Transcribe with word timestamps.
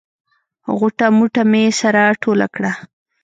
غوټه 0.77 1.07
موټه 1.17 1.43
مې 1.51 1.63
سره 1.81 2.01
ټوله 2.21 2.47
کړه. 2.55 2.71